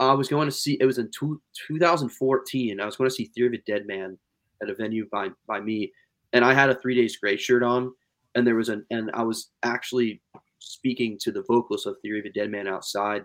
[0.00, 0.78] I was going to see.
[0.80, 2.80] It was in two, 2014.
[2.80, 4.18] I was going to see Theory of a Dead Man
[4.62, 5.92] at a venue by by me,
[6.32, 7.92] and I had a Three Days Grace shirt on,
[8.34, 10.22] and there was an and I was actually
[10.58, 13.24] speaking to the vocalist of Theory of a Dead Man outside,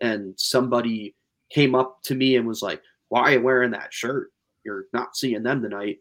[0.00, 1.14] and somebody
[1.50, 4.32] came up to me and was like, "Why are you wearing that shirt?
[4.64, 5.98] You're not seeing them tonight."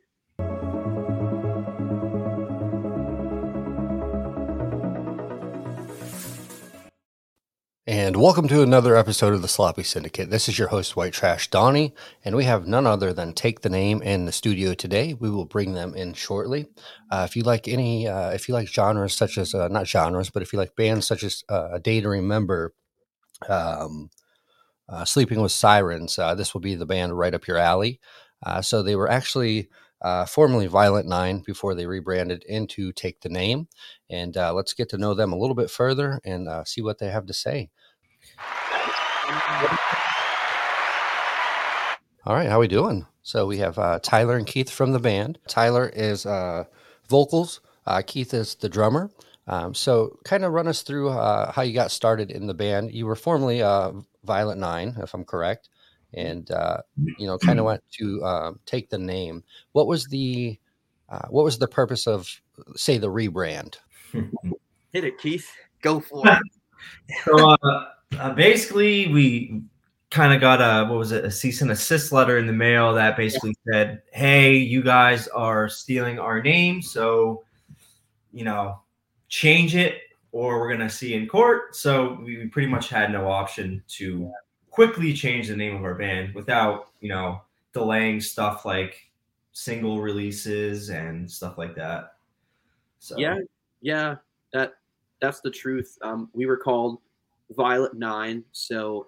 [8.01, 10.29] And welcome to another episode of the Sloppy Syndicate.
[10.29, 11.93] This is your host, White Trash Donnie,
[12.23, 15.15] and we have none other than Take the Name in the studio today.
[15.15, 16.67] We will bring them in shortly.
[17.11, 20.29] Uh, if you like any, uh, if you like genres such as, uh, not genres,
[20.29, 22.73] but if you like bands such as uh, A Day to Remember,
[23.49, 24.09] um,
[24.87, 27.99] uh, Sleeping with Sirens, uh, this will be the band right up your alley.
[28.61, 29.67] so they were actually
[30.25, 33.67] formerly Violent Nine before they rebranded into Take the Name.
[34.09, 37.25] And let's get to know them a little bit further and see what they have
[37.25, 37.69] to say.
[42.25, 43.05] All right, how we doing?
[43.21, 45.37] So we have uh, Tyler and Keith from the band.
[45.47, 46.63] Tyler is uh,
[47.09, 47.61] vocals.
[47.85, 49.11] Uh, Keith is the drummer.
[49.45, 52.91] Um, so, kind of run us through uh, how you got started in the band.
[52.91, 53.91] You were formerly uh,
[54.23, 55.69] Violent Nine, if I'm correct,
[56.13, 56.77] and uh,
[57.17, 59.43] you know, kind of went to um, take the name.
[59.73, 60.59] What was the
[61.29, 62.41] what was the purpose of,
[62.75, 63.77] say, the rebrand?
[64.91, 65.51] Hit it, Keith.
[65.81, 66.39] Go for it.
[67.25, 67.55] so,
[68.17, 69.61] uh, basically, we
[70.09, 72.93] kind of got a what was it a cease and assist letter in the mail
[72.93, 73.73] that basically yeah.
[73.73, 77.43] said, "Hey, you guys are stealing our name, so
[78.31, 78.79] you know,
[79.27, 80.01] change it,
[80.31, 84.31] or we're gonna see in court." So we pretty much had no option to
[84.71, 87.41] quickly change the name of our band without you know
[87.73, 89.09] delaying stuff like
[89.51, 92.15] single releases and stuff like that.
[92.99, 93.37] So yeah,
[93.81, 94.15] yeah,
[94.53, 94.73] that
[95.21, 95.97] that's the truth.
[96.01, 96.99] Um, we were called
[97.51, 98.43] Violent Nine.
[98.51, 99.07] So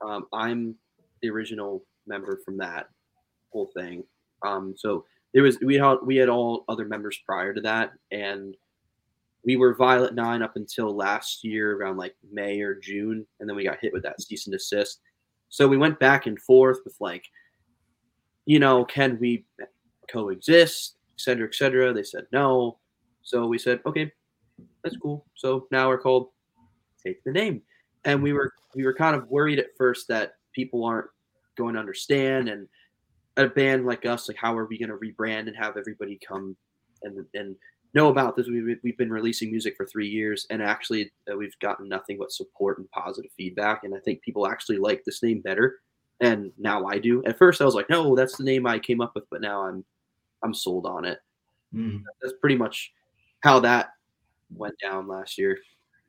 [0.00, 0.74] um, I'm
[1.22, 2.88] the original member from that
[3.50, 4.04] whole thing.
[4.42, 8.56] Um, so there was we had we had all other members prior to that, and
[9.44, 13.56] we were Violet Nine up until last year around like May or June, and then
[13.56, 15.00] we got hit with that cease and desist.
[15.48, 17.24] So we went back and forth with like,
[18.46, 19.44] you know, can we
[20.10, 21.92] coexist, et cetera, et cetera.
[21.92, 22.78] They said no.
[23.22, 24.12] So we said, okay,
[24.82, 25.24] that's cool.
[25.34, 26.28] So now we're called
[27.06, 27.62] take the name.
[28.04, 31.08] And we were we were kind of worried at first that people aren't
[31.56, 32.68] going to understand and
[33.36, 36.56] a band like us, like how are we going to rebrand and have everybody come
[37.02, 37.56] and and
[37.94, 38.48] know about this?
[38.48, 42.32] We've, we've been releasing music for three years, and actually uh, we've gotten nothing but
[42.32, 43.84] support and positive feedback.
[43.84, 45.80] And I think people actually like this name better,
[46.20, 47.24] and now I do.
[47.24, 49.62] At first, I was like, no, that's the name I came up with, but now
[49.62, 49.84] I'm
[50.42, 51.18] I'm sold on it.
[51.74, 52.02] Mm.
[52.22, 52.92] That's pretty much
[53.40, 53.90] how that
[54.54, 55.58] went down last year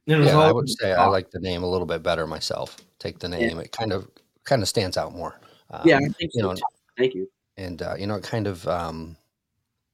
[0.05, 2.77] yeah, I would say I like the name a little bit better myself.
[2.99, 3.63] Take the name; yeah.
[3.63, 4.07] it kind of
[4.43, 5.39] kind of stands out more.
[5.71, 6.53] Um, yeah, you so know.
[6.53, 6.61] Too.
[6.97, 7.29] Thank you.
[7.57, 9.17] And uh, you know, it kind of um,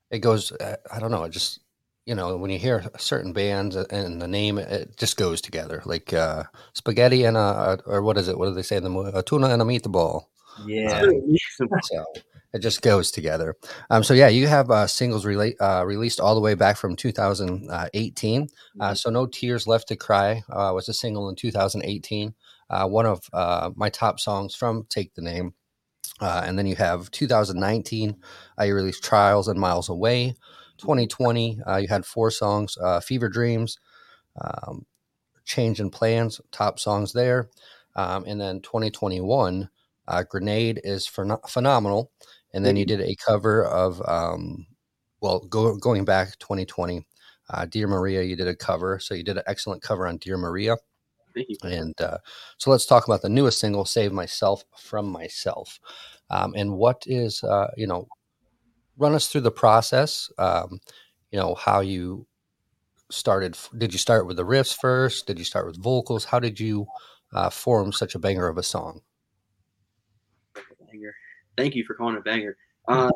[0.09, 0.51] it goes.
[0.51, 1.23] Uh, I don't know.
[1.23, 1.59] It just
[2.05, 5.81] you know when you hear certain bands and the name, it just goes together.
[5.85, 8.37] Like uh, spaghetti and a or what is it?
[8.37, 9.11] What do they say in the movie?
[9.13, 10.25] A tuna and a meatball.
[10.65, 11.01] Yeah.
[11.01, 11.37] Um,
[11.83, 12.05] so
[12.53, 13.55] it just goes together.
[13.89, 16.95] Um, so yeah, you have uh, singles rela- uh, released all the way back from
[16.95, 18.41] 2018.
[18.41, 18.93] Uh, mm-hmm.
[18.95, 22.33] so no tears left to cry uh, was a single in 2018.
[22.69, 25.53] Uh, one of uh, my top songs from Take the Name.
[26.19, 28.15] and then you have 2019.
[28.63, 30.35] you released Trials and Miles Away.
[30.77, 33.77] 2020, you had four songs: Fever Dreams,
[34.41, 34.85] um,
[35.45, 37.49] Change in Plans, top songs there.
[37.95, 39.69] Um, and then 2021.
[40.29, 42.11] Grenade is phen- phenomenal.
[42.53, 44.65] And then you did a cover of, um,
[45.21, 47.05] well, go, going back 2020,
[47.49, 48.99] uh, Dear Maria, you did a cover.
[48.99, 50.77] So you did an excellent cover on Dear Maria.
[51.33, 51.57] Thank you.
[51.63, 52.17] And uh,
[52.57, 55.79] so let's talk about the newest single, Save Myself from Myself.
[56.29, 58.07] Um, and what is, uh, you know,
[58.97, 60.79] run us through the process, um,
[61.31, 62.25] you know, how you
[63.09, 63.57] started.
[63.77, 65.27] Did you start with the riffs first?
[65.27, 66.25] Did you start with vocals?
[66.25, 66.85] How did you
[67.33, 69.01] uh, form such a banger of a song?
[71.57, 72.57] Thank you for calling it a banger.
[72.87, 73.11] Uh,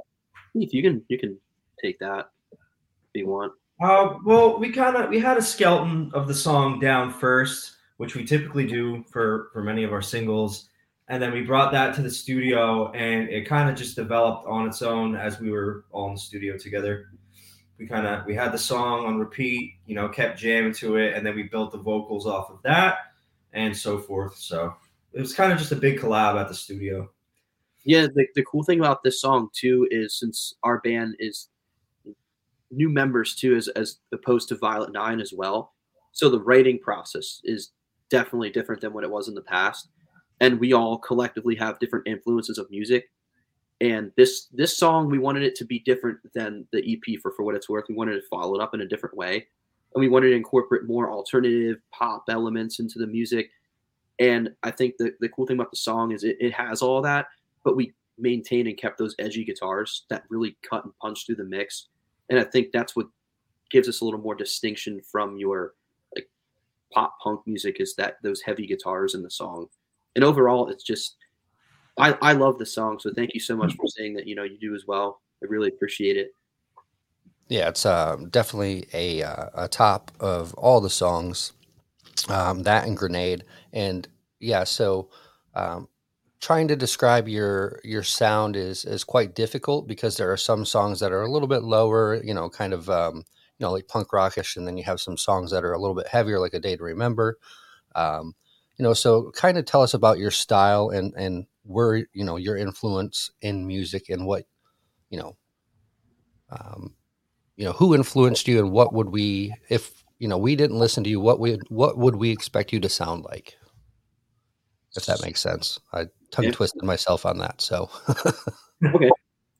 [0.56, 1.38] if you can, you can
[1.82, 2.60] take that if
[3.14, 3.54] you want.
[3.82, 8.16] Uh, well, we kind of we had a skeleton of the song down first, which
[8.16, 10.70] we typically do for for many of our singles,
[11.10, 14.68] and then we brought that to the studio, and it kind of just developed on
[14.68, 17.10] its own as we were all in the studio together.
[17.78, 21.14] We kind of we had the song on repeat, you know, kept jamming to it,
[21.14, 23.00] and then we built the vocals off of that,
[23.52, 24.38] and so forth.
[24.38, 24.74] So
[25.12, 27.10] it was kind of just a big collab at the studio.
[27.86, 31.50] Yeah, the, the cool thing about this song too is since our band is
[32.72, 35.74] new members too, as as opposed to Violet Nine as well.
[36.12, 37.72] So the writing process is
[38.10, 39.90] definitely different than what it was in the past.
[40.42, 43.10] and we all collectively have different influences of music.
[43.82, 47.44] And this this song, we wanted it to be different than the EP for for
[47.44, 47.86] what it's worth.
[47.90, 49.36] We wanted to follow it up in a different way,
[49.94, 53.50] and we wanted to incorporate more alternative pop elements into the music.
[54.20, 57.02] And I think the, the cool thing about the song is it, it has all
[57.02, 57.28] that,
[57.66, 61.44] but we maintained and kept those edgy guitars that really cut and punch through the
[61.44, 61.88] mix.
[62.30, 63.08] And I think that's what
[63.70, 65.74] gives us a little more distinction from your
[66.16, 66.30] like
[66.94, 69.68] pop punk music is that those heavy guitars in the song.
[70.16, 71.18] And overall, it's just
[71.98, 73.00] I, I love the song.
[73.00, 75.22] So thank you so much for saying that you know you do as well.
[75.44, 76.34] I really appreciate it.
[77.48, 81.54] Yeah, it's uh, definitely a uh, a top of all the songs.
[82.30, 84.08] Um, that and Grenade, and
[84.40, 85.10] yeah, so
[85.54, 85.90] um,
[86.46, 91.00] trying to describe your your sound is is quite difficult because there are some songs
[91.00, 94.14] that are a little bit lower, you know, kind of um, you know like punk
[94.14, 96.60] rockish, and then you have some songs that are a little bit heavier, like A
[96.60, 97.40] Day to Remember.
[97.96, 98.36] Um,
[98.78, 102.38] you know, so kind of tell us about your style and and where you know
[102.38, 104.46] your influence in music and what
[105.10, 105.36] you know
[106.52, 106.94] um,
[107.56, 111.04] you know who influenced you and what would we if you know we didn't listen
[111.06, 113.58] to you what we what would we expect you to sound like
[114.96, 116.88] if that makes sense i tongue twisted yeah.
[116.88, 117.90] myself on that so
[118.86, 119.10] okay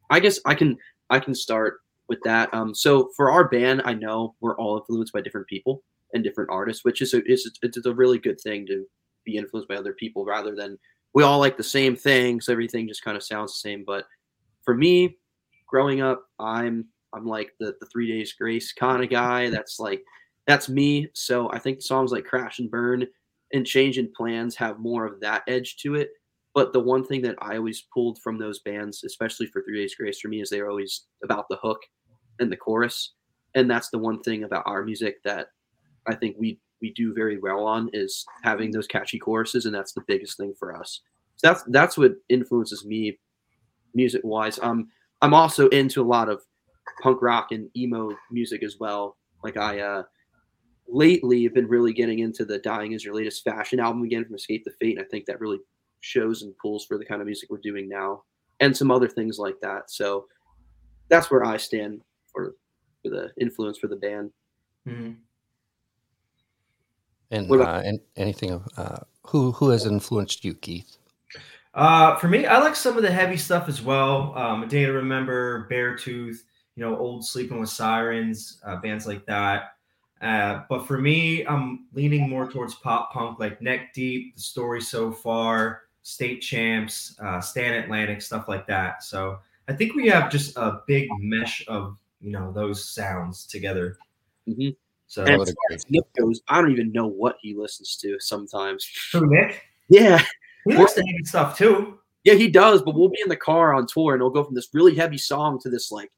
[0.10, 0.78] i guess i can
[1.10, 5.14] i can start with that um so for our band i know we're all influenced
[5.14, 5.84] by different people
[6.14, 8.86] and different artists which is a, is it's a really good thing to
[9.26, 10.78] be influenced by other people rather than
[11.16, 12.46] we all like the same things.
[12.46, 13.84] So everything just kind of sounds the same.
[13.88, 14.06] But
[14.64, 15.18] for me,
[15.66, 19.50] growing up, I'm I'm like the the three days grace kind of guy.
[19.50, 20.04] That's like
[20.46, 21.10] that's me.
[21.14, 23.08] So I think songs like Crash and Burn
[23.56, 26.10] and change in Plans have more of that edge to it.
[26.54, 29.96] But the one thing that I always pulled from those bands, especially for Three Days
[29.96, 31.80] Grace, for me is they're always about the hook
[32.40, 33.14] and the chorus.
[33.56, 35.48] And that's the one thing about our music that
[36.08, 39.94] I think we we do very well on is having those catchy choruses, and that's
[39.94, 41.02] the biggest thing for us.
[41.38, 43.18] So that's that's what influences me
[43.94, 44.60] music wise.
[44.62, 44.90] Um,
[45.22, 46.42] I'm also into a lot of
[47.02, 49.18] punk rock and emo music as well.
[49.44, 50.04] Like I uh,
[50.88, 54.36] lately have been really getting into the "Dying Is Your Latest Fashion" album again from
[54.36, 55.60] Escape the Fate, and I think that really
[56.02, 58.24] shows and pulls for the kind of music we're doing now,
[58.60, 59.90] and some other things like that.
[59.90, 60.28] So
[61.10, 62.02] that's where I stand
[62.32, 62.56] for
[63.04, 64.32] for the influence for the band.
[64.88, 65.14] Mm-hmm.
[67.32, 70.98] And, uh, and anything uh, who who has influenced you, Keith?
[71.74, 74.34] Uh, for me, I like some of the heavy stuff as well.
[74.38, 76.38] Um, A Day to Remember, Beartooth,
[76.76, 79.75] you know, Old Sleeping with Sirens, uh, bands like that.
[80.22, 84.82] Uh, but for me, I'm leaning more towards pop punk, like Neck Deep, The Story
[84.82, 89.04] So Far, State Champs, uh, Stand Atlantic, stuff like that.
[89.04, 93.98] So I think we have just a big mesh of you know those sounds together.
[94.48, 94.70] Mm-hmm.
[95.08, 98.20] So and as far as Nick goes, I don't even know what he listens to
[98.20, 98.90] sometimes.
[99.12, 99.62] Who Nick?
[99.90, 100.24] Yeah.
[100.66, 102.00] He likes the heavy stuff too.
[102.24, 104.56] Yeah, he does, but we'll be in the car on tour and it'll go from
[104.56, 106.12] this really heavy song to this like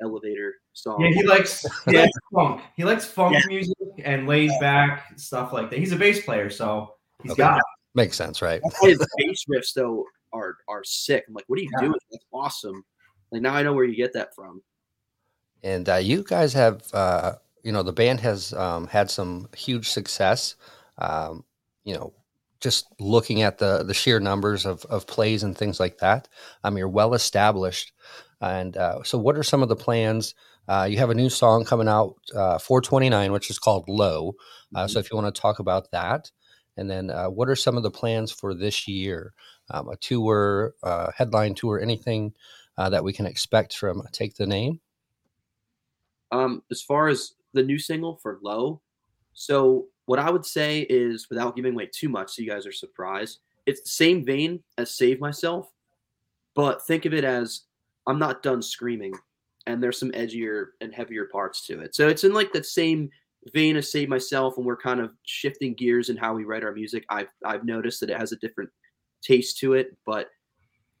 [0.00, 1.00] elevator song.
[1.00, 2.62] Yeah, he likes yeah, funk.
[2.76, 3.42] He likes funk yeah.
[3.48, 5.78] music and laid back stuff like that.
[5.78, 7.38] He's a bass player, so he's okay.
[7.38, 7.64] got it.
[7.94, 8.60] Makes sense, right?
[8.82, 11.24] His bass riffs though are are sick.
[11.28, 11.86] I'm like, what are you yeah.
[11.86, 11.98] doing?
[12.10, 12.84] That's awesome.
[13.32, 14.62] Like now I know where you get that from.
[15.62, 19.88] And uh, you guys have uh, you know the band has um, had some huge
[19.88, 20.56] success.
[20.98, 21.44] Um,
[21.84, 22.12] you know,
[22.60, 26.28] just looking at the the sheer numbers of of plays and things like that.
[26.64, 27.92] Um, you're well established,
[28.40, 30.34] and uh, so what are some of the plans?
[30.70, 34.36] Uh, you have a new song coming out, uh, 429, which is called Low.
[34.72, 34.88] Uh, mm-hmm.
[34.88, 36.30] So if you want to talk about that,
[36.76, 39.34] and then uh, what are some of the plans for this year?
[39.70, 42.32] Um, a tour, uh, headline tour, anything
[42.78, 44.80] that we can expect from Take the Name?
[46.30, 48.80] Um, as far as the new single for Low.
[49.34, 52.72] So what I would say is, without giving away too much, so you guys are
[52.72, 55.68] surprised, it's the same vein as Save Myself,
[56.54, 57.62] but think of it as
[58.06, 59.14] I'm not done screaming,
[59.66, 61.94] and there's some edgier and heavier parts to it.
[61.94, 63.10] So it's in like that same
[63.52, 66.72] vein as Save Myself, and we're kind of shifting gears in how we write our
[66.72, 67.04] music.
[67.08, 68.70] I've I've noticed that it has a different
[69.22, 70.28] taste to it, but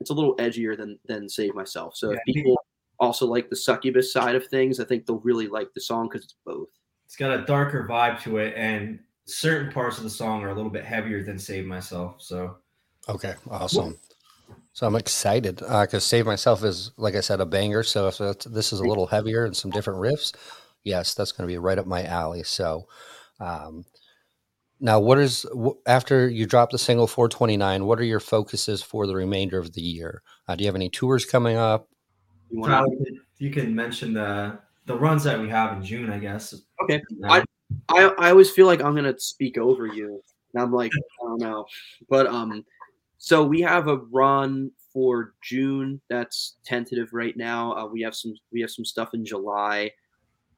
[0.00, 1.96] it's a little edgier than than Save Myself.
[1.96, 2.56] So yeah, if people
[2.98, 6.24] also like the succubus side of things, I think they'll really like the song because
[6.24, 6.68] it's both.
[7.06, 10.54] It's got a darker vibe to it, and certain parts of the song are a
[10.54, 12.16] little bit heavier than Save Myself.
[12.18, 12.56] So,
[13.08, 13.98] okay, awesome.
[14.72, 17.82] So I'm excited because uh, Save Myself is, like I said, a banger.
[17.82, 20.32] So if this is a little heavier and some different riffs,
[20.84, 22.42] yes, that's going to be right up my alley.
[22.44, 22.86] So,
[23.40, 23.84] um,
[24.80, 25.44] now what is
[25.86, 27.84] after you drop the single 429?
[27.84, 30.22] What are your focuses for the remainder of the year?
[30.48, 31.88] Uh, do you have any tours coming up?
[32.50, 32.86] You, wanna...
[33.38, 36.54] you can mention the the runs that we have in June, I guess.
[36.82, 37.02] Okay.
[37.24, 37.44] I,
[37.88, 40.22] I I always feel like I'm gonna speak over you.
[40.54, 41.66] And I'm like, I don't know.
[42.08, 42.64] But um
[43.22, 46.00] So we have a run for June.
[46.08, 47.74] That's tentative right now.
[47.74, 49.90] Uh, we have some we have some stuff in July.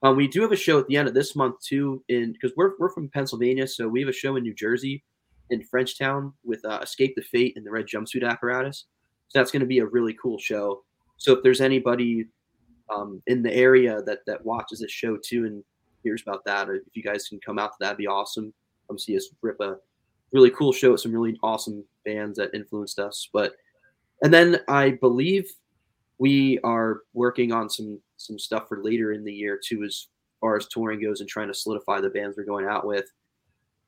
[0.05, 2.53] Um, we do have a show at the end of this month too, in because
[2.57, 5.03] we're we're from Pennsylvania, so we have a show in New Jersey,
[5.51, 8.87] in Frenchtown with uh, Escape the Fate and the Red Jumpsuit Apparatus.
[9.27, 10.85] So that's going to be a really cool show.
[11.17, 12.27] So if there's anybody
[12.95, 15.65] um, in the area that that watches this show too and
[16.05, 18.55] hears about that, if you guys can come out to that, that'd be awesome.
[18.87, 19.79] Come see us rip a
[20.33, 23.29] really cool show with some really awesome bands that influenced us.
[23.33, 23.55] But
[24.23, 25.51] and then I believe
[26.19, 30.09] we are working on some some stuff for later in the year too, as
[30.41, 33.11] far as touring goes and trying to solidify the bands we're going out with.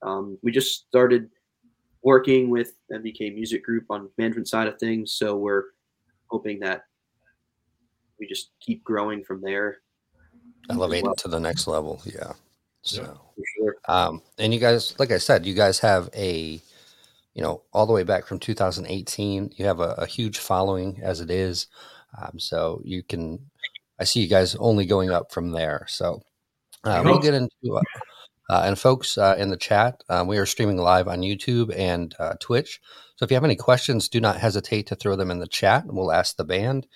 [0.03, 1.31] Um, we just started
[2.03, 5.65] working with MBK Music Group on management side of things, so we're
[6.27, 6.85] hoping that
[8.19, 9.79] we just keep growing from there.
[10.71, 11.13] Elevate well.
[11.13, 12.33] it to the next level, yeah.
[12.85, 13.03] So,
[13.37, 13.77] yeah, sure.
[13.89, 16.61] um, and you guys, like I said, you guys have a
[17.35, 19.55] you know, all the way back from 2018.
[19.57, 21.67] You have a, a huge following as it is.
[22.17, 23.51] Um, so you can,
[23.99, 25.85] I see you guys only going up from there.
[25.89, 26.23] So
[26.85, 27.81] uh, we'll get into, uh,
[28.51, 32.15] uh, and folks uh, in the chat, um, we are streaming live on YouTube and
[32.21, 32.81] uh, Twitch.
[33.17, 35.85] So if you have any questions, do not hesitate to throw them in the chat
[35.85, 36.87] and we'll ask the band.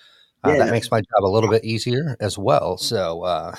[0.45, 0.65] Uh, yeah.
[0.65, 2.77] That makes my job a little bit easier as well.
[2.77, 3.53] So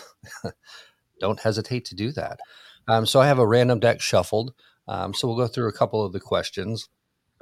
[1.20, 2.40] don't hesitate to do that.
[2.88, 4.54] Um, so I have a random deck shuffled.
[4.88, 6.88] Um, so we'll go through a couple of the questions.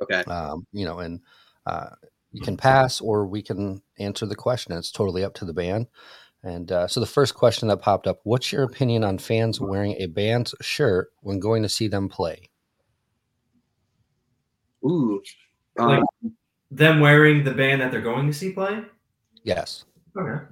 [0.03, 0.23] Okay.
[0.25, 1.21] Um, you know, and
[1.67, 1.91] uh,
[2.33, 4.73] you can pass or we can answer the question.
[4.73, 5.87] It's totally up to the band.
[6.43, 9.97] And uh, so the first question that popped up: What's your opinion on fans wearing
[9.99, 12.49] a band's shirt when going to see them play?
[14.85, 15.21] Ooh,
[15.79, 16.05] um, like
[16.71, 18.83] them wearing the band that they're going to see play.
[19.43, 19.85] Yes.
[20.17, 20.45] Okay.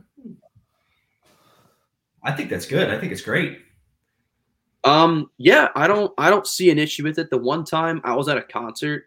[2.27, 2.91] I think that's good.
[2.91, 3.61] I think it's great.
[4.83, 7.31] Um, yeah, I don't I don't see an issue with it.
[7.31, 9.05] The one time I was at a concert,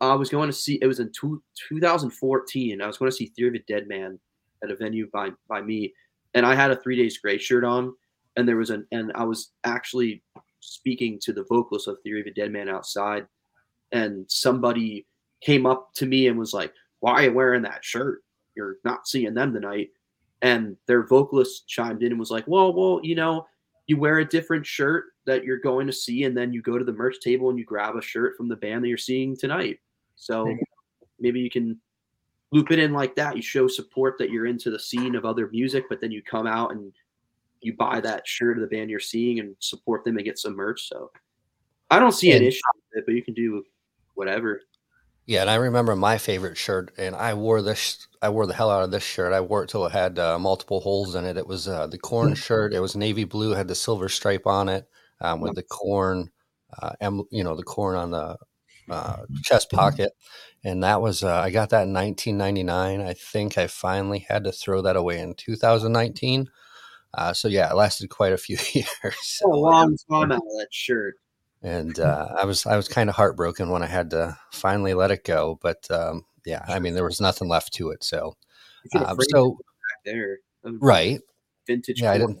[0.00, 2.80] I was going to see it was in two, 2014.
[2.80, 4.18] I was going to see Theory of a Dead Man
[4.64, 5.92] at a venue by by me,
[6.32, 7.94] and I had a Three Days Grace shirt on,
[8.36, 10.22] and there was an and I was actually
[10.60, 13.26] speaking to the vocalist of Theory of a Dead Man outside,
[13.92, 15.06] and somebody
[15.42, 18.22] came up to me and was like, "Why are you wearing that shirt?
[18.56, 19.90] You're not seeing them tonight."
[20.42, 23.46] And their vocalist chimed in and was like, "Well, well, you know."
[23.90, 26.84] you wear a different shirt that you're going to see, and then you go to
[26.84, 29.80] the merch table and you grab a shirt from the band that you're seeing tonight.
[30.14, 30.56] So
[31.18, 31.76] maybe you can
[32.52, 33.34] loop it in like that.
[33.34, 36.46] You show support that you're into the scene of other music, but then you come
[36.46, 36.92] out and
[37.62, 40.54] you buy that shirt of the band you're seeing and support them and get some
[40.54, 40.88] merch.
[40.88, 41.10] So
[41.90, 42.60] I don't see an issue
[42.92, 43.64] with it, but you can do
[44.14, 44.62] whatever.
[45.30, 48.08] Yeah, and I remember my favorite shirt, and I wore this.
[48.20, 49.32] I wore the hell out of this shirt.
[49.32, 51.36] I wore it till it had uh, multiple holes in it.
[51.36, 52.74] It was uh, the Korn shirt.
[52.74, 54.88] It was navy blue, had the silver stripe on it,
[55.20, 56.30] um, with the Korn,
[56.82, 58.38] uh, em, you know, the Korn on the
[58.90, 60.10] uh, chest pocket,
[60.64, 61.22] and that was.
[61.22, 63.00] Uh, I got that in 1999.
[63.00, 66.48] I think I finally had to throw that away in 2019.
[67.14, 69.40] Uh, so yeah, it lasted quite a few years.
[69.44, 71.14] a long time out of that shirt
[71.62, 75.10] and uh, I was I was kind of heartbroken when I had to finally let
[75.10, 75.58] it go.
[75.60, 78.04] But um, yeah, I mean there was nothing left to it.
[78.04, 78.36] So
[78.94, 79.58] um, so
[80.04, 81.20] there, right,
[81.66, 82.00] vintage.
[82.00, 82.40] Yeah, I didn't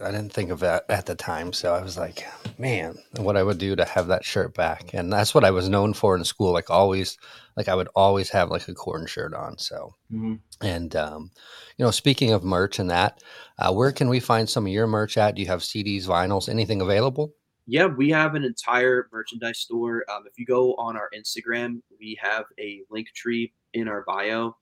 [0.00, 1.52] I didn't think of that at the time.
[1.52, 2.26] So I was like,
[2.58, 5.68] man, what I would do to have that shirt back, and that's what I was
[5.68, 6.52] known for in school.
[6.52, 7.18] Like always,
[7.56, 9.58] like I would always have like a Korn shirt on.
[9.58, 10.34] So mm-hmm.
[10.60, 11.30] and um,
[11.76, 13.22] you know, speaking of merch and that,
[13.58, 15.34] uh, where can we find some of your merch at?
[15.34, 17.34] Do you have CDs, vinyls, anything available?
[17.66, 20.04] Yeah, we have an entire merchandise store.
[20.10, 24.56] Um, if you go on our Instagram, we have a Linktree in our bio,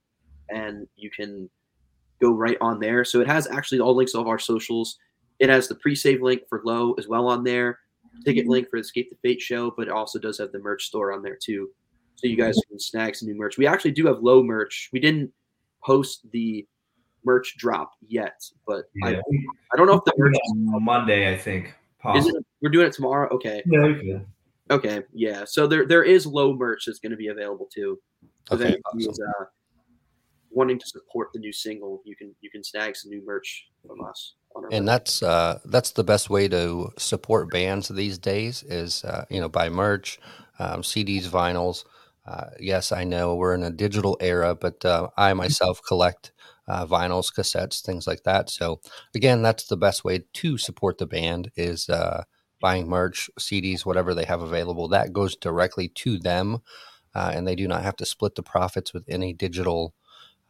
[0.50, 1.48] and you can
[2.20, 3.04] go right on there.
[3.04, 4.98] So it has actually all links of our socials.
[5.38, 7.78] It has the pre-save link for Low as well on there,
[8.24, 10.84] ticket link for the Escape the Fate show, but it also does have the merch
[10.84, 11.70] store on there too.
[12.16, 13.56] So you guys can snag some new merch.
[13.56, 14.90] We actually do have Low merch.
[14.92, 15.32] We didn't
[15.82, 16.66] post the
[17.24, 19.08] merch drop yet, but yeah.
[19.08, 19.20] I,
[19.72, 20.34] I don't know if the merch
[20.74, 21.32] on Monday.
[21.32, 21.74] I think
[22.14, 23.28] is it, we're doing it tomorrow.
[23.34, 23.62] Okay.
[23.66, 24.20] Yeah, okay.
[24.70, 25.02] Okay.
[25.12, 25.44] Yeah.
[25.46, 27.98] So there there is low merch that's going to be available too.
[28.48, 28.76] So okay.
[28.94, 29.12] Awesome.
[29.12, 29.44] Uh,
[30.50, 34.04] wanting to support the new single, you can you can snag some new merch from
[34.04, 34.34] us.
[34.72, 39.40] and that's uh, that's the best way to support bands these days is uh, you
[39.40, 40.18] know buy merch,
[40.58, 41.84] um, CDs, vinyls.
[42.26, 46.32] Uh, yes, I know we're in a digital era, but uh, I myself collect
[46.70, 48.48] uh, vinyls, cassettes, things like that.
[48.48, 48.80] So
[49.14, 52.22] again, that's the best way to support the band is uh,
[52.60, 54.86] buying merch, CDs, whatever they have available.
[54.86, 56.58] That goes directly to them,
[57.12, 59.94] uh, and they do not have to split the profits with any digital,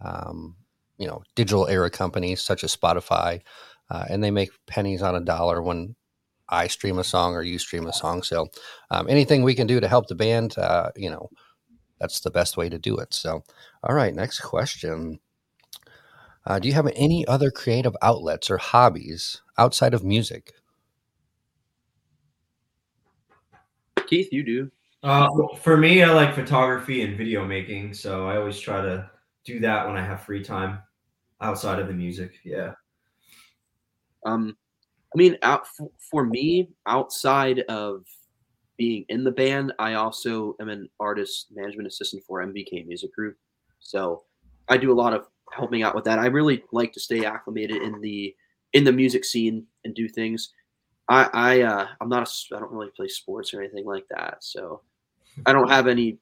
[0.05, 0.57] um,
[0.99, 3.41] you know, digital era companies such as Spotify,
[3.91, 5.97] uh, and they make pennies on a dollar when
[6.51, 8.23] I stream a song or you stream a song.
[8.23, 8.49] So
[8.91, 11.31] um, anything we can do to help the band, uh, you know
[11.99, 13.15] that's the best way to do it.
[13.15, 13.43] So,
[13.83, 15.19] all right, next question.
[16.47, 20.53] Uh, do you have any other creative outlets or hobbies outside of music?
[24.07, 24.71] Keith, you do.
[25.03, 25.29] Uh,
[25.63, 29.09] for me, I like photography and video making, so I always try to
[29.45, 30.81] do that when I have free time
[31.41, 32.33] outside of the music.
[32.45, 32.73] Yeah.
[34.27, 34.57] Um,
[35.15, 38.05] I mean, out for, for me, outside of
[38.77, 43.37] being in the band, I also am an artist management assistant for MBK Music Group.
[43.79, 44.25] So
[44.69, 46.19] I do a lot of helping out with that.
[46.19, 48.35] I really like to stay acclimated in the
[48.73, 50.53] in the music scene and do things.
[51.09, 54.39] I I uh, I'm not a I don't really play sports or anything like that,
[54.41, 54.83] so
[55.47, 56.19] I don't have any.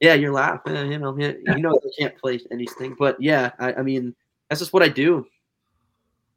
[0.00, 0.74] Yeah, you're laughing.
[0.90, 4.14] You know, you know, I can't play anything, but yeah, I, I mean,
[4.48, 5.26] that's just what I do.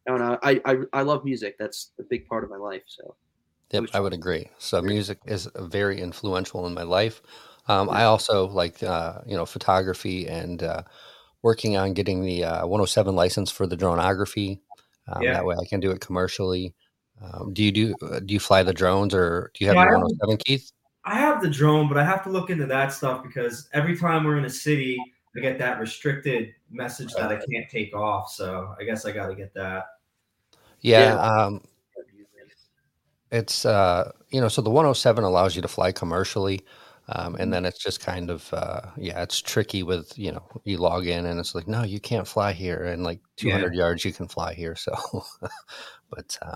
[0.07, 0.37] I don't know.
[0.43, 1.55] I, I I love music.
[1.57, 2.83] That's a big part of my life.
[2.87, 3.15] So.
[3.71, 4.49] Yep, I would agree.
[4.59, 7.23] So music is very influential in my life.
[7.67, 10.83] Um, I also like uh, you know photography and uh,
[11.43, 14.59] working on getting the uh, 107 license for the dronography.
[15.07, 15.33] Um, Yeah.
[15.33, 16.73] That way, I can do it commercially.
[17.21, 19.81] Um, do you do uh, do you fly the drones or do you have Yeah,
[19.81, 20.71] I your have- 107, Keith?
[21.05, 24.23] I have the drone, but I have to look into that stuff because every time
[24.23, 24.97] we're in a city,
[25.35, 28.31] I get that restricted message that I can't take off.
[28.31, 29.83] So I guess I got to get that.
[30.79, 31.15] Yeah, Yeah.
[31.43, 31.61] um,
[33.31, 36.61] it's uh, you know, so the 107 allows you to fly commercially,
[37.09, 40.77] um, and then it's just kind of uh, yeah, it's tricky with you know you
[40.77, 44.13] log in and it's like no, you can't fly here, and like 200 yards you
[44.13, 44.75] can fly here.
[44.75, 44.93] So,
[46.09, 46.55] but uh,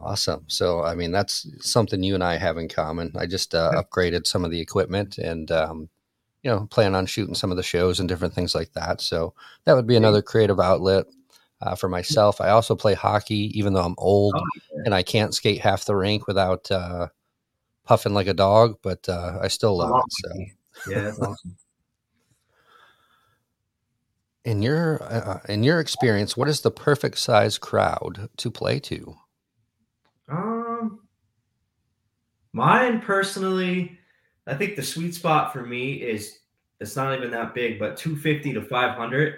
[0.00, 0.44] awesome.
[0.48, 3.12] So I mean, that's something you and I have in common.
[3.16, 5.50] I just uh, upgraded some of the equipment and.
[5.50, 5.88] Um,
[6.44, 9.00] you know, plan on shooting some of the shows and different things like that.
[9.00, 9.32] So
[9.64, 11.04] that would be another creative outlet
[11.60, 12.40] uh, for myself.
[12.40, 14.82] I also play hockey, even though I'm old Oh, yeah.
[14.86, 17.06] and I can't skate half the rink without uh,
[17.84, 20.12] puffing like a dog, but uh, I still love it.
[20.12, 21.56] So, Yeah, that's awesome.
[24.44, 29.16] in your uh, in your experience, what is the perfect size crowd to play to?
[30.28, 31.00] Um,
[32.52, 33.98] mine personally,
[34.46, 36.40] I think the sweet spot for me is
[36.80, 39.36] it's not even that big, but 250 to 500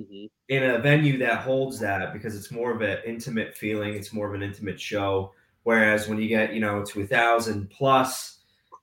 [0.00, 0.28] Mhm.
[0.48, 3.94] in a venue that holds that because it's more of an intimate feeling.
[3.94, 5.32] It's more of an intimate show.
[5.64, 8.38] Whereas when you get, you know, to a thousand plus,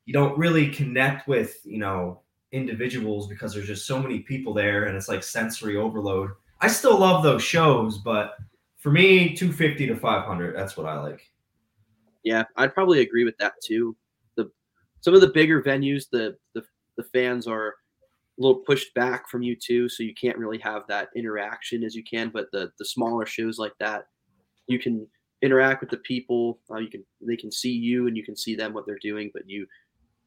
[0.05, 4.85] you don't really connect with, you know, individuals because there's just so many people there
[4.85, 6.31] and it's like sensory overload.
[6.59, 8.35] I still love those shows, but
[8.77, 11.21] for me, 250 to 500, that's what I like.
[12.23, 13.95] Yeah, I'd probably agree with that too.
[14.35, 14.51] The
[15.01, 16.63] some of the bigger venues, the the,
[16.97, 17.73] the fans are a
[18.37, 22.03] little pushed back from you too, so you can't really have that interaction as you
[22.03, 22.29] can.
[22.29, 24.05] But the the smaller shows like that,
[24.67, 25.07] you can
[25.41, 26.59] interact with the people.
[26.69, 29.31] Uh, you can they can see you and you can see them what they're doing.
[29.33, 29.67] But you,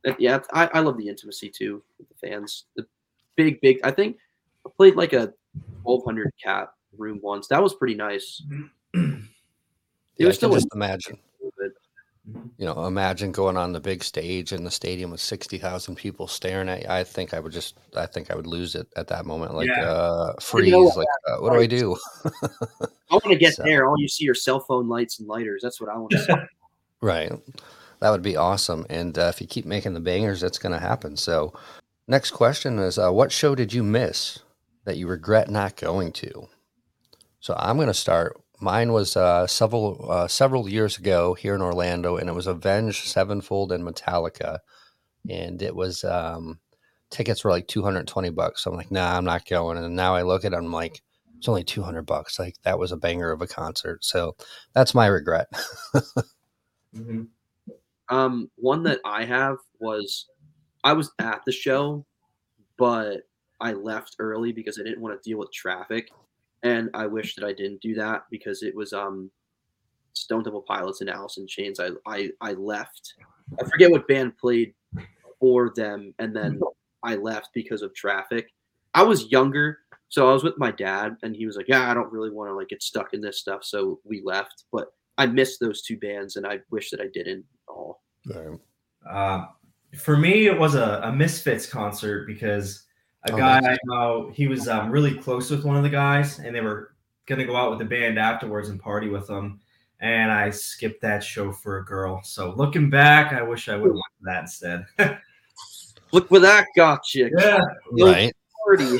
[0.06, 2.64] uh, yeah, I, I love the intimacy too with the fans.
[2.76, 2.86] The
[3.36, 3.78] big big.
[3.84, 4.16] I think
[4.66, 5.32] I played like a
[5.82, 7.48] 1200 cap room once.
[7.48, 8.42] That was pretty nice.
[10.16, 11.18] It Yeah, was I can still a just imagine.
[12.26, 12.42] Bit.
[12.58, 16.26] You know, imagine going on the big stage in the stadium with sixty thousand people
[16.26, 16.88] staring at you.
[16.88, 19.54] I think I would just, I think I would lose it at that moment.
[19.54, 19.82] Like, Yeah.
[19.84, 20.70] uh, freeze.
[20.72, 21.96] know, like, uh, what do I do?
[22.24, 23.86] I want to get So- there.
[23.86, 25.60] All you see are cell phone lights and lighters.
[25.62, 26.32] That's what I want to see.
[27.02, 27.30] Right.
[28.00, 28.86] That would be awesome.
[28.88, 31.18] And uh, if you keep making the bangers, that's going to happen.
[31.18, 31.52] So,
[32.08, 34.38] next question is uh, what show did you miss
[34.86, 36.48] that you regret not going to?
[37.40, 38.40] So, I'm going to start.
[38.64, 43.06] Mine was uh, several uh, several years ago here in Orlando, and it was Avenged
[43.06, 44.60] Sevenfold and Metallica,
[45.28, 46.58] and it was um,
[47.10, 48.64] tickets were like 220 bucks.
[48.64, 49.76] So I'm like, nah, I'm not going.
[49.76, 51.02] And now I look at it, I'm like,
[51.36, 52.38] it's only 200 bucks.
[52.38, 54.02] Like that was a banger of a concert.
[54.02, 54.34] So
[54.72, 55.48] that's my regret.
[56.96, 57.26] Mhm.
[58.08, 60.26] Um, one that I have was
[60.84, 62.06] I was at the show,
[62.78, 63.22] but
[63.60, 66.08] I left early because I didn't want to deal with traffic,
[66.64, 69.30] and I wish that I didn't do that because it was um
[70.14, 71.78] Stone Temple Pilots and Alice in Chains.
[71.78, 73.14] I I I left.
[73.60, 74.74] I forget what band played
[75.38, 76.60] for them, and then
[77.02, 78.48] I left because of traffic.
[78.94, 81.94] I was younger, so I was with my dad, and he was like, "Yeah, I
[81.94, 84.64] don't really want to like get stuck in this stuff," so we left.
[84.72, 88.02] But I missed those two bands, and I wish that I didn't at all.
[88.26, 88.58] Right.
[89.08, 89.46] Uh,
[89.98, 92.83] for me, it was a, a Misfits concert because
[93.26, 93.76] a Oh, guy nice.
[93.76, 96.94] I know he was um, really close with one of the guys, and they were
[97.26, 99.60] gonna go out with the band afterwards and party with them.
[100.00, 102.20] And I skipped that show for a girl.
[102.24, 104.86] So looking back, I wish I would have went to that instead.
[106.12, 107.30] Look where that got you.
[107.38, 107.60] yeah,
[107.92, 108.32] Right.
[108.64, 108.98] Party.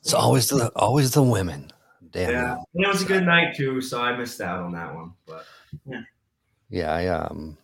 [0.00, 1.70] It's always the always the women.
[2.10, 2.30] Damn.
[2.30, 2.52] yeah.
[2.74, 5.12] And it was a good night too, so I missed out on that one.
[5.26, 5.44] But
[5.86, 6.02] yeah.
[6.70, 7.56] Yeah, I um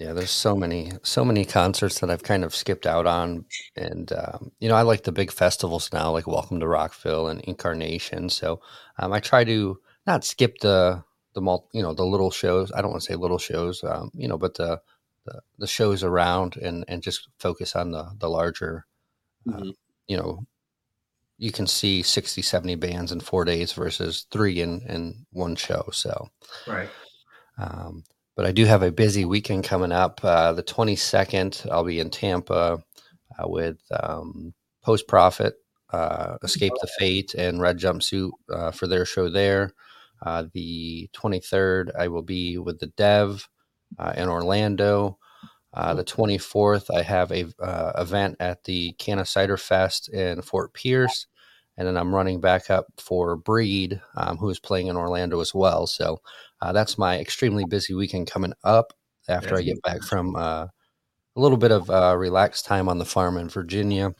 [0.00, 3.44] Yeah, there's so many, so many concerts that I've kind of skipped out on,
[3.76, 7.42] and um, you know, I like the big festivals now, like Welcome to Rockville and
[7.42, 8.30] Inkcarceration.
[8.30, 8.62] So
[8.98, 12.72] um, I try to not skip the the mul- you know the little shows.
[12.72, 14.80] I don't want to say little shows, um, you know, but the,
[15.26, 18.86] the the shows around and and just focus on the the larger,
[19.52, 19.72] uh, Mhm.
[20.08, 20.46] you know.
[21.36, 25.88] You can see 60, 70 bands in four days versus three in, in one show.
[25.90, 26.28] So,
[26.66, 26.90] Right.
[27.56, 28.04] um,
[28.40, 30.24] but I do have a busy weekend coming up.
[30.24, 32.82] Uh, the 22nd, I'll be in Tampa
[33.38, 35.56] uh, with um, Post Profit,
[35.92, 39.74] uh, Escape the Fate, and Red Jumpsuit uh, for their show there.
[40.24, 43.46] Uh, the 23rd, I will be with the Dev
[43.98, 45.18] uh, in Orlando.
[45.74, 47.44] The 24th, I have a
[48.00, 51.26] event at the Canna Cider Fest in Fort Pierce,
[51.80, 55.54] and then I'm running back up for Breed, um, who is playing in Orlando as
[55.54, 55.86] well.
[55.88, 56.20] So
[56.60, 58.92] uh, that's my extremely busy weekend coming up
[59.30, 63.04] after I get back from uh, a little bit of uh, relaxed time on the
[63.06, 64.14] farm in Virginia.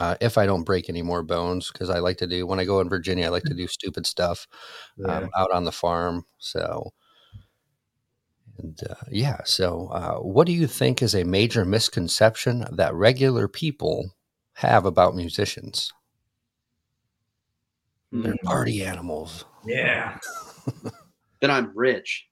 [0.00, 2.64] Uh, if I don't break any more bones, because I like to do when I
[2.64, 4.46] go in Virginia, I like to do stupid stuff
[4.96, 5.18] Yeah.
[5.18, 6.24] um, out on the farm.
[6.38, 6.92] So,
[8.58, 9.40] and uh, yeah.
[9.44, 14.10] So, uh, what do you think is a major misconception that regular people
[14.54, 15.92] have about musicians?
[18.12, 18.42] They're Mm.
[18.42, 19.44] party animals.
[19.66, 20.18] yeah.
[21.40, 22.26] then I'm rich.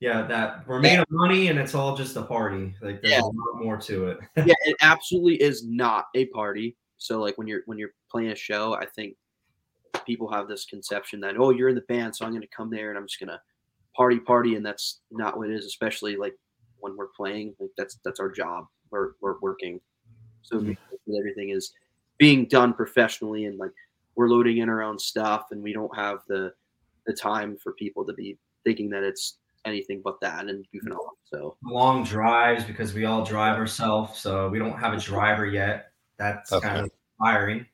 [0.00, 2.74] Yeah, that we're made of money and it's all just a party.
[2.82, 3.20] Like there's Yeah.
[3.20, 4.18] a lot more to it.
[4.46, 6.76] yeah, it absolutely is not a party.
[6.98, 9.16] So like when you're when you're playing a show, I think
[10.04, 12.70] people have this conception that oh you're in the band, so I'm going to come
[12.70, 13.40] there and I'm just going to
[13.96, 15.66] party party, and that's not what it is.
[15.66, 16.34] Especially like
[16.80, 18.66] when we're playing, like that's that's our job.
[18.90, 19.80] We're we're working,
[20.42, 20.76] so Mhm.
[21.16, 21.72] everything is
[22.18, 23.72] being done professionally, and like
[24.14, 26.52] we're loading in our own stuff, and we don't have the
[27.06, 31.14] the time for people to be thinking that it's anything but that and goofing off.
[31.24, 35.92] So Long drives because we all drive ourselves, so we don't have a driver yet.
[36.18, 36.68] That's Okay.
[36.68, 37.66] kind of tiring.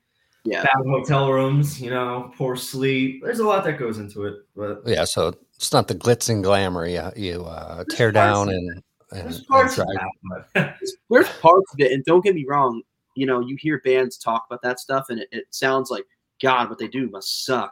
[0.45, 3.21] yeah, Bad hotel rooms, you know, poor sleep.
[3.23, 6.43] There's a lot that goes into it, but Yeah, so it's not the glitz and
[6.43, 10.09] glamour you, you uh, There's tear down and, and, there's and parts of that.
[10.55, 10.75] But
[11.09, 12.81] there's parts of it, and don't get me wrong,
[13.15, 16.05] you know, you hear bands talk about that stuff, and it, it sounds like
[16.41, 17.71] God, what they do must suck.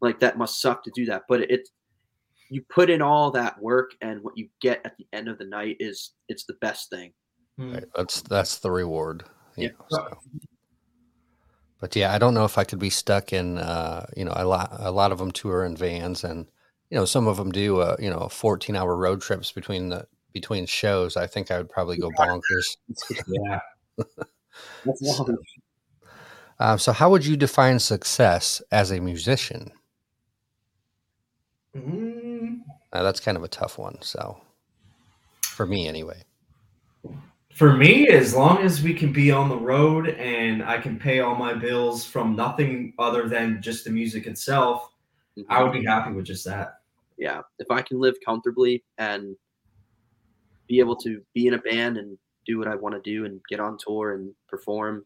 [0.00, 1.68] Like that must suck to do that, but it
[2.50, 5.46] you put in all that work, and what you get at the end of the
[5.46, 7.12] night is it's the best thing.
[7.56, 9.24] Right, That's that's the reward.
[9.56, 9.70] you Yeah.
[9.70, 10.18] know, so.
[11.80, 13.58] But yeah, I don't know if I could be stuck in.
[13.58, 16.46] Uh, you know, a lot a lot of them tour in vans, and
[16.90, 17.80] you know, some of them do.
[17.80, 21.16] Uh, you know, fourteen hour road trips between the between shows.
[21.16, 22.76] I think I would probably go bonkers.
[23.26, 23.60] yeah.
[24.84, 25.20] That's
[26.62, 26.72] long.
[26.72, 29.72] Um, so, how would you define success as a musician?
[31.76, 32.60] Mm,
[32.92, 33.96] Uh, that's kind of a tough one.
[34.02, 34.40] So,
[35.42, 36.22] for me, anyway.
[37.54, 41.20] For me, as long as we can be on the road and I can pay
[41.20, 44.90] all my bills from nothing other than just the music itself,
[45.48, 46.80] I would be happy with just that.
[47.18, 49.36] yeah, if I can live comfortably and
[50.66, 53.40] be able to be in a band and do what I want to do and
[53.48, 55.04] get on tour and perform,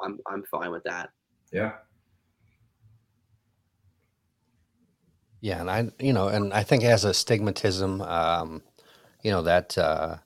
[0.00, 1.10] I'm I'm fine with that.
[1.52, 1.72] Yeah.
[5.40, 8.62] Yeah, and I, you know, and I think as a stigmatism, um,
[9.22, 10.18] you know that, uh,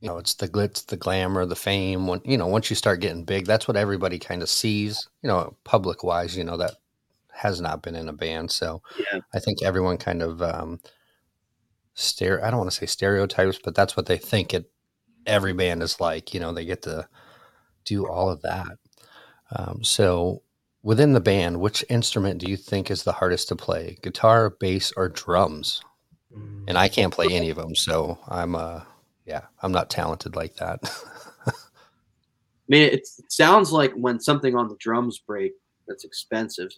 [0.00, 2.06] you know, it's the glitz, the glamour, the fame.
[2.06, 5.08] When you know, once you start getting big, that's what everybody kind of sees.
[5.22, 6.74] You know, public wise, you know that
[7.32, 9.20] has not been in a band, so Yeah.
[9.34, 10.80] I think everyone kind of um,
[11.94, 12.44] stare.
[12.44, 14.70] I don't want to say stereotypes, but that's what they think it.
[15.26, 16.34] Every band is like.
[16.34, 17.08] You know, they get to
[17.84, 18.78] do all of that.
[19.54, 20.42] Um, so
[20.82, 23.98] within the band, which instrument do you think is the hardest to play?
[24.02, 25.82] Guitar, bass, or drums?
[26.66, 28.80] And I can't play any of them, so I'm uh
[29.24, 30.80] yeah, I'm not talented like that.
[31.46, 31.52] I
[32.68, 35.52] mean, it sounds like when something on the drums break,
[35.86, 36.70] that's expensive,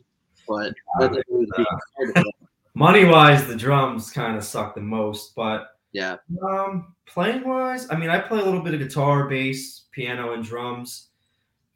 [0.49, 2.35] but that doesn't really be part of it.
[2.75, 7.97] Money wise, the drums kind of suck the most, but yeah, um, playing wise, I
[7.97, 11.09] mean, I play a little bit of guitar, bass, piano, and drums.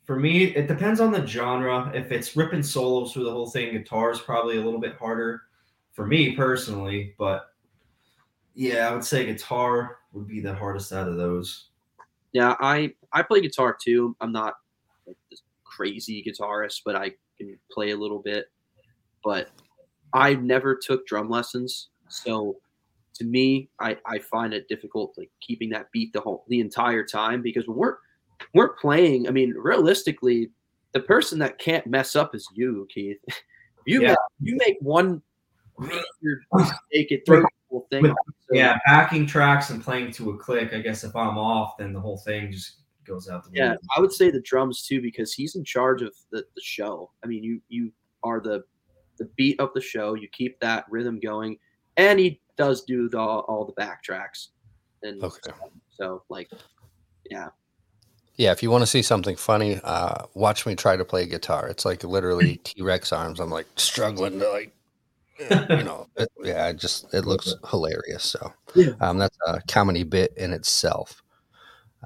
[0.05, 1.90] For me, it depends on the genre.
[1.94, 5.42] If it's ripping solos through the whole thing, guitar is probably a little bit harder
[5.92, 7.14] for me personally.
[7.16, 7.46] But
[8.55, 11.68] yeah, I would say guitar would be the hardest out of those.
[12.33, 12.57] yeah.
[12.61, 14.16] I I play guitar too.
[14.20, 14.55] I'm not
[15.07, 18.46] like this crazy guitarist, but I can play a little bit.
[19.23, 19.51] But
[20.12, 22.57] I never took drum lessons, so
[23.14, 27.05] to me, I I find it difficult like keeping that beat the whole the entire
[27.05, 27.96] time because when we're
[28.55, 30.51] we're playing, I mean, realistically,
[30.92, 33.18] the person that can't mess up is you, Keith.
[33.87, 34.09] you Yeah.
[34.09, 35.23] make, you make one
[35.79, 38.03] major mistake, it throws the whole thing.
[38.05, 40.73] With- So, yeah, backing tracks and playing to a click.
[40.73, 43.73] I guess if I'm off, then the whole thing just goes out the window.
[43.73, 43.77] yeah.
[43.96, 47.11] I would say the drums too because he's in charge of the, the show.
[47.23, 47.92] I mean, you you
[48.23, 48.62] are the
[49.18, 50.14] the beat of the show.
[50.14, 51.59] You keep that rhythm going,
[51.96, 54.49] and he does do the, all the backtracks.
[55.03, 55.38] And Okay.
[55.42, 55.59] stuff.
[55.90, 56.51] so like,
[57.31, 57.49] yeah,
[58.37, 61.68] Yeah, if you want to see something funny, uh, watch me try to play guitar.
[61.68, 63.40] It's like literally T Rex arms.
[63.40, 64.73] I'm like struggling to like,
[65.40, 68.25] you know, it, yeah, it just it looks hilarious.
[68.25, 68.92] So Yeah.
[69.01, 71.23] um, that's a comedy bit in itself.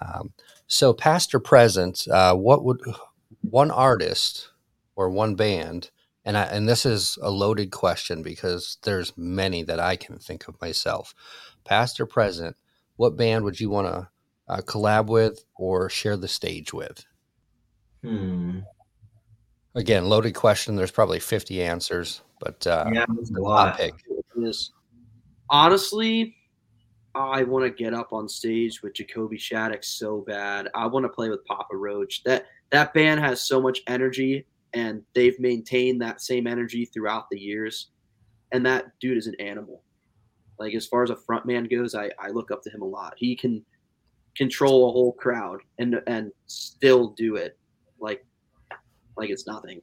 [0.01, 0.33] Um,
[0.69, 2.81] so past or present, uh, what would
[3.43, 4.51] one artist
[4.97, 5.91] or one band?
[6.25, 10.49] And I, and this is a loaded question because there's many that I can think
[10.49, 11.15] of myself.
[11.65, 12.57] Past or present,
[12.97, 14.09] what band would you want to
[14.49, 17.05] uh, collab with or share the stage with?
[18.03, 18.61] Hmm.
[19.75, 20.77] Again, loaded question.
[20.77, 23.77] There's probably 50 answers, but uh, yeah, a lot.
[23.77, 23.95] pick.
[25.51, 26.37] honestly,
[27.15, 30.69] I want to get up on stage with Jacoby Shaddix so bad.
[30.75, 32.23] I want to play with Papa Roach.
[32.25, 37.39] That that band has so much energy, and they've maintained that same energy throughout the
[37.39, 37.91] years.
[38.53, 39.83] And that dude is an animal.
[40.59, 43.15] Like as far as a frontman goes, I, I look up to him a lot.
[43.17, 43.65] He can
[44.37, 47.57] control a whole crowd and and still do it
[48.01, 48.25] like
[49.17, 49.81] like it's nothing.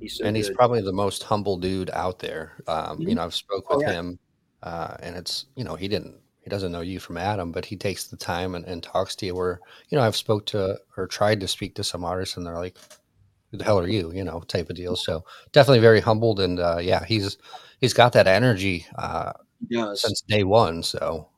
[0.00, 2.52] He's so and he's probably the most humble dude out there.
[2.66, 3.14] Um, You Mhm.
[3.16, 3.92] know, I've spoke Oh, with yeah.
[3.94, 4.18] him,
[4.62, 7.76] uh, and it's you know he didn't he doesn't know you from Adam, but he
[7.76, 9.34] takes the time and, and talks to you.
[9.34, 12.56] Where you know I've spoke to or tried to speak to some artists, and they're
[12.58, 12.76] like,
[13.52, 14.96] "Who the hell are you?" You know, type of deal.
[14.96, 17.38] So definitely very humbled, and uh, yeah, he's
[17.80, 19.32] he's got that energy uh,
[19.94, 20.82] since day one.
[20.82, 21.28] So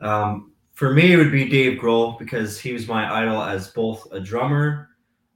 [0.00, 4.06] Um, for me, it would be Dave Grohl because he was my idol as both
[4.12, 4.90] a drummer,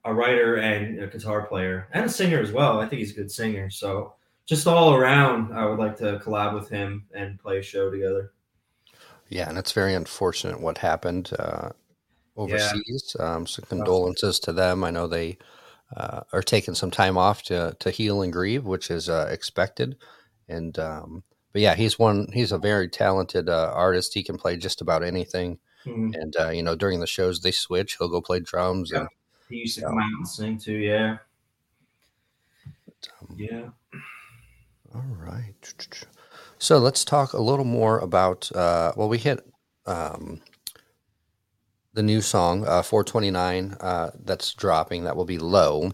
[0.04, 2.80] a writer, and a guitar player, and a singer as well.
[2.80, 3.70] I think he's a good singer.
[3.70, 4.14] So
[4.46, 8.32] just all around, I would like to collab with him and play a show together.
[9.28, 11.70] yeah, and it's very unfortunate what happened uh,
[12.38, 13.16] overseas.
[13.20, 14.84] Um, so condolences to them.
[14.84, 15.38] I know they
[15.96, 19.96] uh, are taking some time off to to heal and grieve, which is uh, expected.
[20.48, 21.22] And um,
[21.52, 22.28] but yeah, he's one.
[22.32, 24.14] He's a very talented uh, artist.
[24.14, 25.58] He can play just about anything.
[25.86, 26.14] Mhm.
[26.14, 27.96] And uh, you know, during the shows they switch.
[27.98, 28.92] He'll go play drums.
[28.92, 29.08] And
[29.48, 30.74] He used to come out and sing too.
[30.74, 31.18] Yeah,
[33.20, 33.68] um, yeah.
[34.94, 35.54] All right.
[36.58, 38.50] So let's talk a little more about.
[38.54, 39.40] Uh, well, we hit
[39.86, 40.40] um,
[41.98, 45.02] the new song, uh, 429, uh, that's dropping.
[45.02, 45.90] That will be low.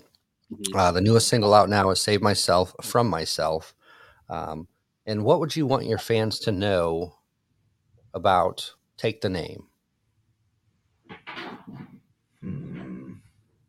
[0.53, 0.77] Mhm.
[0.77, 3.75] Uh, the newest single out now is Save Myself from Myself.
[4.29, 4.69] Um,
[5.07, 7.14] and what would you want your fans to know
[8.12, 9.67] about Take the Name?
[12.43, 13.14] Hmm.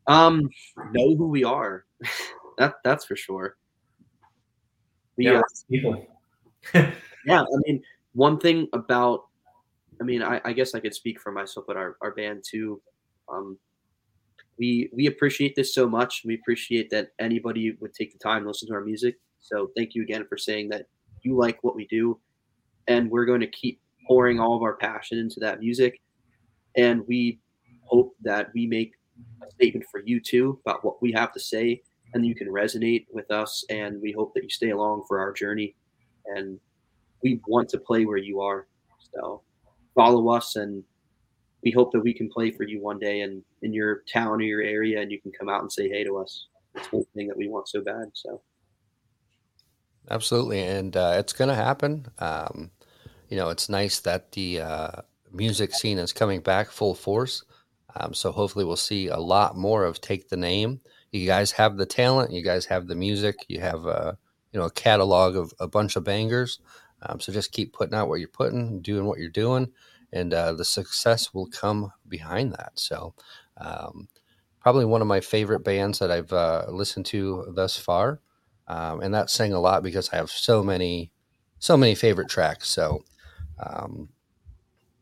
[0.07, 0.49] Um,
[0.91, 1.85] know who we are.
[2.57, 3.55] that that's for sure.
[5.15, 6.05] We, Yeah, uh, people.
[6.73, 9.24] yeah, I mean, one thing about,
[9.99, 12.81] I mean, I, I guess I could speak for myself, but our, our band too.
[13.31, 13.57] Um,
[14.57, 16.23] we we appreciate this so much.
[16.25, 19.17] We appreciate that anybody would take the time to listen to our music.
[19.39, 20.87] So thank you again for saying that
[21.21, 22.19] you like what we do,
[22.87, 26.01] and we're going to keep pouring all of our passion into that music.
[26.77, 27.39] And we
[27.83, 28.93] hope that we make
[29.45, 31.81] a statement for you too about what we have to say,
[32.13, 33.63] and you can resonate with us.
[33.69, 35.75] And we hope that you stay along for our journey.
[36.27, 36.59] And
[37.23, 38.67] we want to play where you are.
[39.13, 39.41] So
[39.95, 40.83] follow us, and
[41.63, 44.41] we hope that we can play for you one day in in your town or
[44.41, 46.47] your area, and you can come out and say hey to us.
[46.75, 48.11] It's one thing that we want so bad.
[48.13, 48.41] So
[50.09, 52.05] Absolutely, and uh, it's going to happen.
[52.19, 52.71] Um,
[53.29, 54.91] you know, it's nice that the uh,
[55.31, 57.43] music scene is coming back full force.
[57.95, 60.81] Um, so hopefully, we'll see a lot more of "Take the Name."
[61.11, 62.31] You guys have the talent.
[62.31, 63.37] You guys have the music.
[63.47, 64.17] You have a
[64.51, 66.59] you know a catalog of a bunch of bangers.
[67.01, 69.71] Um, so just keep putting out what you're putting, doing what you're doing,
[70.11, 72.71] and uh, the success will come behind that.
[72.75, 73.13] So,
[73.57, 74.07] um,
[74.59, 78.21] probably one of my favorite bands that I've uh, listened to thus far
[78.67, 81.11] um, and that's saying a lot because I have so many,
[81.59, 82.69] so many favorite tracks.
[82.69, 83.03] So,
[83.59, 84.09] um,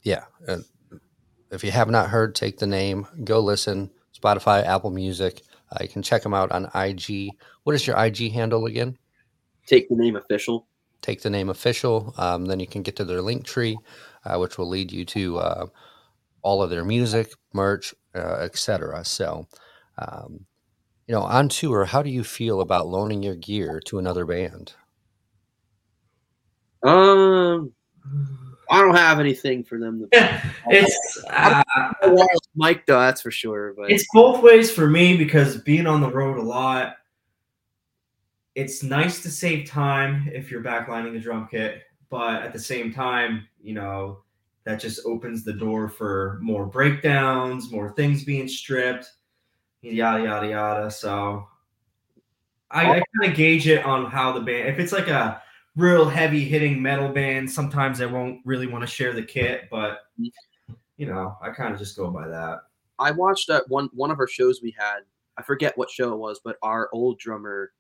[0.01, 0.60] yeah, uh,
[1.51, 3.91] if you have not heard, take the name, go listen.
[4.17, 5.41] Spotify, Apple Music.
[5.71, 7.32] Uh, you can check them out on IG.
[7.63, 8.97] What is your IG handle again?
[9.65, 10.67] take the name official.
[11.04, 12.13] Take the name official.
[12.18, 13.76] Um, then you can get to their Linktree,
[14.26, 15.66] uh, which will lead you to uh,
[16.42, 19.04] all of their music, merch, uh, etc.
[19.04, 19.48] So,
[19.98, 20.46] um,
[21.08, 24.74] you know, on tour, how do you feel about loaning your gear to another band?
[26.84, 27.74] Um,
[28.70, 30.42] I don't have anything for them to.
[30.70, 31.63] it's uh,
[32.02, 33.74] wireless mic though, that's for sure.
[33.76, 36.96] But it's both ways for me because being on the road a lot,
[38.56, 42.94] it's nice to save time if you're backlining a drum kit, but at the same
[42.94, 44.20] time, you know,
[44.63, 49.12] that just opens the door for more breakdowns, more things being stripped,
[49.82, 50.92] yada yada yada.
[50.92, 51.48] So
[52.72, 54.70] I, I kind of gauge it on how the band.
[54.70, 55.42] If it's like a
[55.76, 60.00] real heavy hitting metal band, sometimes I won't really want to share the kit, but
[60.98, 62.60] you know, I kind of just go by that.
[63.00, 65.00] I watched that one one of our shows we had.
[65.38, 67.72] I forget what show it was, but our old drummer,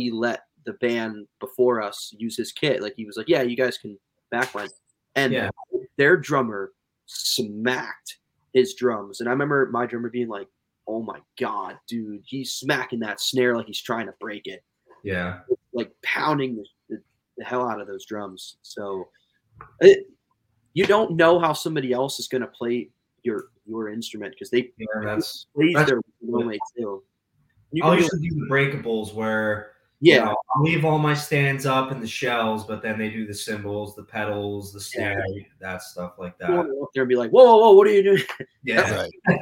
[0.00, 2.82] he let the band before us use his kit.
[2.82, 3.98] Like he was like, "Yeah, you guys can
[4.32, 4.70] backline,"
[5.16, 5.50] and Yeah.
[5.96, 6.72] their drummer
[7.06, 8.18] smacked
[8.52, 9.20] his drums.
[9.20, 10.48] And I remember my drummer being like,
[10.86, 14.62] "Oh my god, dude, he's smacking that snare like he's trying to break it,
[15.02, 15.40] Yeah.
[15.72, 17.02] like pounding the, the,
[17.38, 19.08] the hell out of those drums." So,
[19.80, 20.06] it,
[20.74, 22.90] you don't know how somebody else is going to play
[23.22, 26.00] your your instrument because they Yeah, that's plays That's- their
[26.34, 27.02] own too.
[27.72, 31.66] You I'll usually do the breakables where yeah, you know, I'll leave all my stands
[31.66, 35.24] up and the shells, but then they do the cymbals, the pedals, the snare,
[35.60, 36.48] that stuff like that.
[36.48, 38.22] to go up there and be like, "Whoa, whoa, whoa, what are you doing?"
[38.64, 39.08] Yeah.
[39.26, 39.40] Right.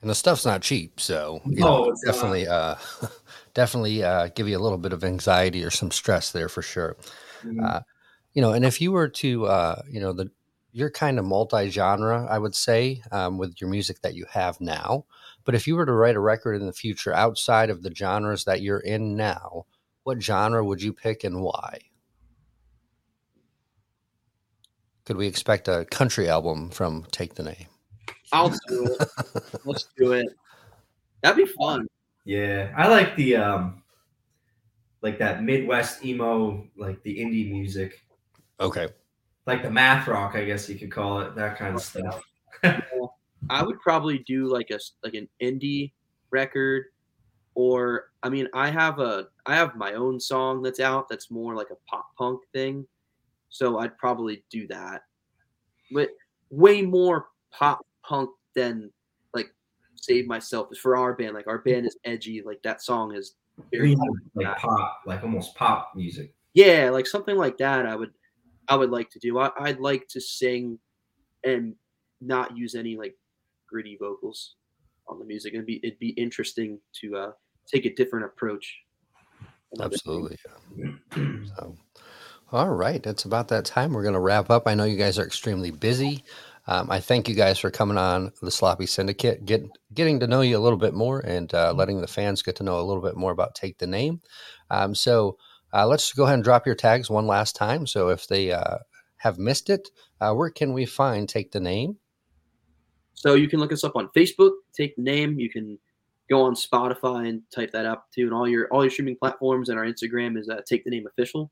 [0.00, 2.76] And the stuff's not cheap, so you No, know, it's definitely, uh,
[3.54, 6.96] definitely uh, give you a little bit of anxiety or some stress there for sure.
[7.44, 7.62] Mhm.
[7.62, 7.80] Uh,
[8.32, 10.30] you know, and if you were to, uh, you know, the
[10.72, 15.04] you're kind of multi-genre, I would say, um, with your music that you have now.
[15.50, 18.44] But if you were to write a record in the future outside of the genres
[18.44, 19.66] that you're in now,
[20.04, 21.80] what genre would you pick and why?
[25.04, 27.66] Could we expect a country album from Take the Name?
[28.32, 29.08] I'll do it.
[29.64, 30.28] Let's do it.
[31.24, 31.88] That'd be fun.
[32.24, 33.82] Yeah, I like the um,
[35.02, 38.00] like that Midwest emo, like the indie music,
[38.60, 38.86] Okay.
[39.46, 42.22] like the math rock, I guess you could call it, that kind of stuff.
[43.48, 45.92] I would probably do like a like an indie
[46.30, 46.86] record,
[47.54, 51.54] or I mean, I have a I have my own song that's out that's more
[51.54, 52.86] like a pop punk thing,
[53.48, 55.02] so I'd probably do that.
[55.92, 56.10] But
[56.50, 58.90] way more pop punk than
[59.32, 59.52] like
[59.96, 61.34] Save Myself is for our band.
[61.34, 62.42] Like our band is edgy.
[62.44, 63.36] Like that song is
[63.72, 63.96] very
[64.34, 66.34] like pop, like almost pop music.
[66.54, 67.86] yeah, like something like that.
[67.86, 68.12] I would
[68.68, 69.38] I would like to do.
[69.38, 70.78] I, I'd like to sing
[71.44, 71.74] and
[72.20, 73.16] not use any like
[73.70, 74.56] gritty vocals
[75.06, 75.54] on the music.
[75.54, 77.32] It'd be it'd be interesting to uh,
[77.66, 78.80] take a different approach.
[79.80, 80.36] Absolutely.
[81.56, 81.76] So,
[82.50, 83.92] all right, it's about that time.
[83.92, 84.66] We're going to wrap up.
[84.66, 86.24] I know you guys are extremely busy.
[86.66, 90.40] Um, I thank you guys for coming on the Sloppy Syndicate, get, getting to know
[90.40, 93.02] you a little bit more, and uh, letting the fans get to know a little
[93.02, 94.20] bit more about Take the Name.
[94.70, 95.38] Um, so
[95.72, 97.86] uh, let's go ahead and drop your tags one last time.
[97.86, 98.78] So if they uh,
[99.18, 99.88] have missed it,
[100.20, 101.96] uh, where can we find Take the Name?
[103.20, 105.38] So you can look us up on Facebook, take the name.
[105.38, 105.78] You can
[106.30, 109.68] go on Spotify and type that up too, and all your all your streaming platforms.
[109.68, 111.50] And our Instagram is uh, take the name official.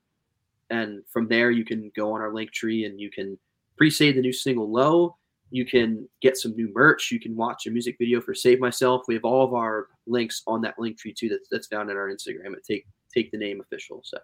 [0.70, 3.38] And from there, you can go on our Linktree and you can
[3.76, 5.14] pre-save the new single "Low."
[5.50, 7.10] You can get some new merch.
[7.10, 10.42] You can watch a music video for "Save Myself." We have all of our links
[10.46, 11.28] on that Linktree too.
[11.28, 14.00] That's that's found in our Instagram at take take the name official.
[14.04, 14.16] So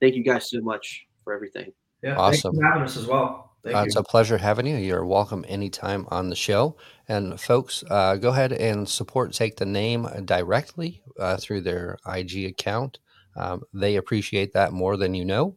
[0.00, 1.74] thank you guys so much for everything.
[2.02, 2.52] Yeah, Awesome.
[2.52, 3.50] Thanks for having us as well.
[3.62, 3.84] Thank Uh, you.
[3.86, 4.76] it's a pleasure having you.
[4.76, 6.76] You're welcome anytime on the show.
[7.08, 12.46] And folks, uh, go ahead and support Take the Name directly uh, through their IG
[12.46, 12.98] account.
[13.36, 15.56] Um, they appreciate that more than you know.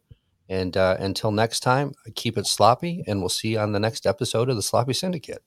[0.49, 4.05] And uh, until next time, keep it sloppy, and we'll see you on the next
[4.05, 5.41] episode of the Sloppy Syndicate.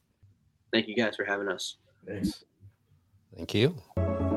[0.72, 1.76] Thank you guys for having us.
[2.06, 2.42] Thanks.
[3.36, 4.35] Thank you.